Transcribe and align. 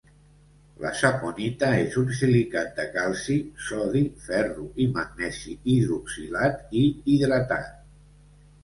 La 0.85 0.93
saponita 1.01 1.69
és 1.81 1.97
un 2.03 2.09
silicat 2.21 2.71
de 2.79 2.85
calci, 2.95 3.37
sodi, 3.69 4.03
ferro 4.25 4.67
i 4.87 4.89
magnesi, 4.97 5.55
hidroxilat 5.75 6.69
i 6.83 6.89
hidratat. 7.05 7.83